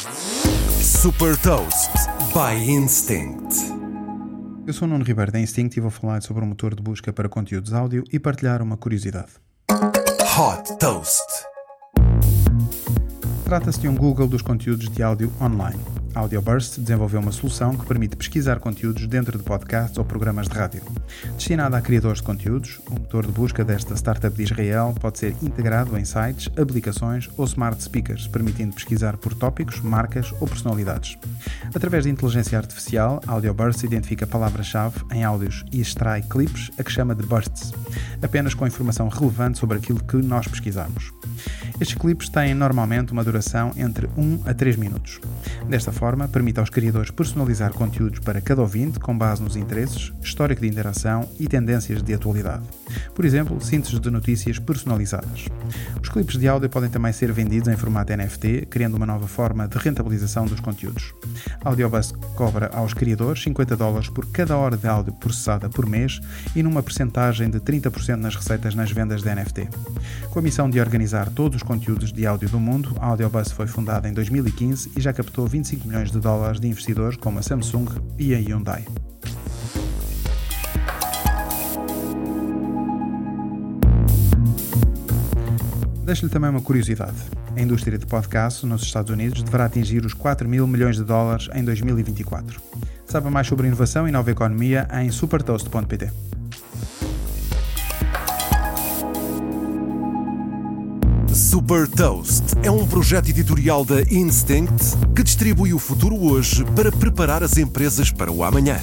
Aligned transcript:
Super 0.00 1.36
Toast 1.42 1.90
by 2.32 2.70
Instinct. 2.70 3.54
Eu 4.66 4.72
sou 4.72 4.88
o 4.88 4.90
Nuno 4.90 5.04
Ribeiro 5.04 5.30
da 5.30 5.38
Instinct 5.38 5.76
e 5.76 5.80
vou 5.80 5.90
falar 5.90 6.22
sobre 6.22 6.42
o 6.42 6.46
motor 6.46 6.74
de 6.74 6.82
busca 6.82 7.12
para 7.12 7.28
conteúdos 7.28 7.74
áudio 7.74 8.02
e 8.10 8.18
partilhar 8.18 8.62
uma 8.62 8.78
curiosidade. 8.78 9.32
Hot 9.70 10.78
Toast. 10.78 11.20
Trata-se 13.44 13.80
de 13.80 13.88
um 13.88 13.94
Google 13.94 14.26
dos 14.26 14.40
conteúdos 14.40 14.88
de 14.88 15.02
áudio 15.02 15.30
online. 15.38 15.99
AudioBurst 16.14 16.78
desenvolveu 16.78 17.20
uma 17.20 17.32
solução 17.32 17.76
que 17.76 17.86
permite 17.86 18.16
pesquisar 18.16 18.58
conteúdos 18.58 19.06
dentro 19.06 19.38
de 19.38 19.44
podcasts 19.44 19.96
ou 19.96 20.04
programas 20.04 20.48
de 20.48 20.54
rádio. 20.54 20.82
Destinada 21.36 21.76
a 21.76 21.80
criadores 21.80 22.18
de 22.18 22.24
conteúdos, 22.24 22.80
o 22.88 22.94
motor 22.94 23.26
de 23.26 23.32
busca 23.32 23.64
desta 23.64 23.94
startup 23.94 24.36
de 24.36 24.42
Israel 24.42 24.94
pode 25.00 25.18
ser 25.18 25.34
integrado 25.42 25.96
em 25.96 26.04
sites, 26.04 26.50
aplicações 26.58 27.28
ou 27.36 27.44
smart 27.44 27.82
speakers, 27.82 28.26
permitindo 28.26 28.74
pesquisar 28.74 29.16
por 29.16 29.34
tópicos, 29.34 29.80
marcas 29.80 30.32
ou 30.40 30.48
personalidades. 30.48 31.16
Através 31.74 32.04
de 32.04 32.10
inteligência 32.10 32.58
artificial, 32.58 33.20
AudioBurst 33.26 33.84
identifica 33.84 34.26
palavras-chave 34.26 35.00
em 35.12 35.24
áudios 35.24 35.64
e 35.72 35.80
extrai 35.80 36.22
clipes 36.22 36.70
a 36.78 36.82
que 36.82 36.92
chama 36.92 37.14
de 37.14 37.24
bursts, 37.24 37.72
apenas 38.22 38.54
com 38.54 38.66
informação 38.66 39.08
relevante 39.08 39.58
sobre 39.58 39.78
aquilo 39.78 40.02
que 40.02 40.16
nós 40.16 40.46
pesquisamos. 40.46 41.12
Estes 41.80 41.96
clipes 41.96 42.28
têm 42.28 42.52
normalmente 42.52 43.10
uma 43.10 43.24
duração 43.24 43.72
entre 43.74 44.06
1 44.16 44.42
a 44.44 44.52
3 44.52 44.76
minutos. 44.76 45.18
Desta 45.66 45.90
forma, 45.90 46.28
permite 46.28 46.60
aos 46.60 46.68
criadores 46.68 47.10
personalizar 47.10 47.72
conteúdos 47.72 48.18
para 48.18 48.40
cada 48.40 48.60
ouvinte 48.60 49.00
com 49.00 49.16
base 49.16 49.42
nos 49.42 49.56
interesses, 49.56 50.12
histórico 50.22 50.60
de 50.60 50.68
interação 50.68 51.26
e 51.38 51.48
tendências 51.48 52.02
de 52.02 52.12
atualidade. 52.12 52.79
Por 53.14 53.24
exemplo, 53.24 53.60
síntese 53.60 53.98
de 53.98 54.10
notícias 54.10 54.58
personalizadas. 54.58 55.46
Os 56.02 56.08
clipes 56.08 56.38
de 56.38 56.48
áudio 56.48 56.68
podem 56.68 56.90
também 56.90 57.12
ser 57.12 57.32
vendidos 57.32 57.68
em 57.68 57.76
formato 57.76 58.12
NFT, 58.16 58.66
criando 58.70 58.96
uma 58.96 59.06
nova 59.06 59.26
forma 59.26 59.68
de 59.68 59.78
rentabilização 59.78 60.46
dos 60.46 60.60
conteúdos. 60.60 61.14
A 61.64 61.68
Audiobus 61.68 62.12
cobra 62.34 62.70
aos 62.72 62.94
criadores 62.94 63.42
50 63.42 63.76
dólares 63.76 64.08
por 64.08 64.26
cada 64.26 64.56
hora 64.56 64.76
de 64.76 64.86
áudio 64.86 65.12
processada 65.14 65.68
por 65.68 65.86
mês 65.86 66.20
e 66.54 66.62
numa 66.62 66.82
percentagem 66.82 67.50
de 67.50 67.60
30% 67.60 68.16
nas 68.16 68.34
receitas 68.34 68.74
nas 68.74 68.90
vendas 68.90 69.22
de 69.22 69.34
NFT. 69.34 69.68
Com 70.30 70.38
a 70.38 70.42
missão 70.42 70.68
de 70.68 70.80
organizar 70.80 71.30
todos 71.30 71.56
os 71.56 71.62
conteúdos 71.62 72.12
de 72.12 72.26
áudio 72.26 72.48
do 72.48 72.60
mundo, 72.60 72.94
a 73.00 73.06
Audiobus 73.06 73.50
foi 73.52 73.66
fundada 73.66 74.08
em 74.08 74.12
2015 74.12 74.92
e 74.96 75.00
já 75.00 75.12
captou 75.12 75.46
25 75.46 75.86
milhões 75.86 76.10
de 76.10 76.18
dólares 76.18 76.60
de 76.60 76.68
investidores 76.68 77.16
como 77.16 77.38
a 77.38 77.42
Samsung 77.42 77.86
e 78.18 78.34
a 78.34 78.38
Hyundai. 78.38 78.84
Deixo-lhe 86.10 86.28
também 86.28 86.50
uma 86.50 86.60
curiosidade. 86.60 87.14
A 87.56 87.62
indústria 87.62 87.96
de 87.96 88.04
podcast 88.04 88.66
nos 88.66 88.82
Estados 88.82 89.12
Unidos 89.12 89.44
deverá 89.44 89.66
atingir 89.66 90.04
os 90.04 90.12
4 90.12 90.48
mil 90.48 90.66
milhões 90.66 90.96
de 90.96 91.04
dólares 91.04 91.48
em 91.54 91.62
2024. 91.62 92.60
Saiba 93.06 93.30
mais 93.30 93.46
sobre 93.46 93.68
inovação 93.68 94.08
e 94.08 94.10
nova 94.10 94.28
economia 94.28 94.88
em 94.92 95.08
supertoast.pt. 95.12 96.10
Super 101.32 101.86
Toast 101.86 102.56
é 102.64 102.70
um 102.72 102.84
projeto 102.88 103.28
editorial 103.28 103.84
da 103.84 104.02
Instinct 104.02 104.96
que 105.14 105.22
distribui 105.22 105.72
o 105.72 105.78
futuro 105.78 106.20
hoje 106.20 106.64
para 106.74 106.90
preparar 106.90 107.44
as 107.44 107.56
empresas 107.56 108.10
para 108.10 108.32
o 108.32 108.42
amanhã. 108.42 108.80